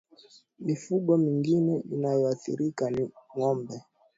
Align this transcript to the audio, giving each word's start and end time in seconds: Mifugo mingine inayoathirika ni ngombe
Mifugo 0.59 1.17
mingine 1.17 1.81
inayoathirika 1.91 2.89
ni 2.89 3.09
ngombe 3.37 3.75